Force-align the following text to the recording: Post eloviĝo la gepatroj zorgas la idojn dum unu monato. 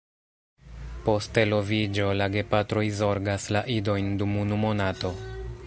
Post 1.09 1.37
eloviĝo 1.41 2.07
la 2.21 2.29
gepatroj 2.37 2.85
zorgas 3.01 3.47
la 3.57 3.63
idojn 3.75 4.11
dum 4.23 4.35
unu 4.45 4.59
monato. 4.65 5.13